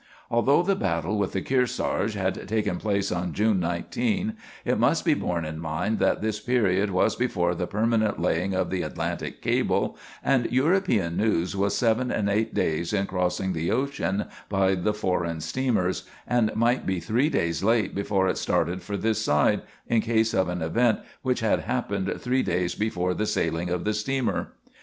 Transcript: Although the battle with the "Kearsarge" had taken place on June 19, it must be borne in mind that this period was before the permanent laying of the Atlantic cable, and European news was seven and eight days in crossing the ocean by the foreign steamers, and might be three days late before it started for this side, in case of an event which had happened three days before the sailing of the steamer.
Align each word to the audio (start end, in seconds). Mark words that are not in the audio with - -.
Although 0.31 0.63
the 0.63 0.75
battle 0.75 1.19
with 1.19 1.33
the 1.33 1.43
"Kearsarge" 1.43 2.15
had 2.15 2.47
taken 2.47 2.77
place 2.79 3.11
on 3.11 3.33
June 3.33 3.59
19, 3.59 4.33
it 4.65 4.79
must 4.79 5.05
be 5.05 5.13
borne 5.13 5.45
in 5.45 5.59
mind 5.59 5.99
that 5.99 6.23
this 6.23 6.39
period 6.39 6.89
was 6.89 7.15
before 7.15 7.53
the 7.53 7.67
permanent 7.67 8.19
laying 8.19 8.55
of 8.55 8.71
the 8.71 8.81
Atlantic 8.81 9.43
cable, 9.43 9.95
and 10.23 10.51
European 10.51 11.15
news 11.17 11.55
was 11.55 11.77
seven 11.77 12.09
and 12.09 12.31
eight 12.31 12.51
days 12.55 12.93
in 12.93 13.05
crossing 13.05 13.53
the 13.53 13.69
ocean 13.69 14.25
by 14.49 14.73
the 14.73 14.95
foreign 14.95 15.39
steamers, 15.39 16.01
and 16.27 16.51
might 16.55 16.87
be 16.87 16.99
three 16.99 17.29
days 17.29 17.63
late 17.63 17.93
before 17.93 18.27
it 18.27 18.39
started 18.39 18.81
for 18.81 18.97
this 18.97 19.21
side, 19.23 19.61
in 19.85 20.01
case 20.01 20.33
of 20.33 20.49
an 20.49 20.63
event 20.63 20.97
which 21.21 21.41
had 21.41 21.59
happened 21.59 22.11
three 22.17 22.41
days 22.41 22.73
before 22.73 23.13
the 23.13 23.27
sailing 23.27 23.69
of 23.69 23.83
the 23.83 23.93
steamer. 23.93 24.53